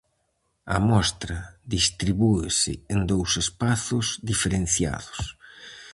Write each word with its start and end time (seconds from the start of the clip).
A 0.75 0.77
mostra 0.89 1.37
distribúese 1.75 2.73
en 2.93 2.99
dous 3.11 3.31
espazos 3.43 4.05
diferenciados. 4.29 5.19